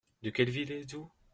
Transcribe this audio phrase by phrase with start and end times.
[0.23, 1.11] De quelle ville êtes-vous?